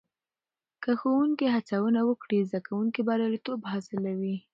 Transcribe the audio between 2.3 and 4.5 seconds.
زده کوونکي برياليتوب حاصلوي.